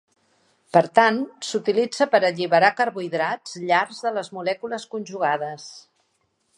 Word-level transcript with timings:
Per 0.77 0.81
tant, 0.99 1.19
s'utilitza 1.49 2.07
per 2.15 2.21
alliberar 2.31 2.73
carbohidrats 2.81 3.55
llargs 3.69 4.03
de 4.07 4.17
les 4.19 4.35
molècules 4.39 4.91
conjugades. 4.97 5.71